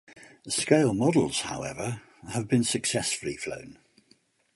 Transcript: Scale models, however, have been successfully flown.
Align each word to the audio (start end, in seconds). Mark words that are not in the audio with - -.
Scale 0.47 0.95
models, 0.95 1.41
however, 1.41 2.01
have 2.31 2.47
been 2.47 2.63
successfully 2.63 3.37
flown. 3.37 3.77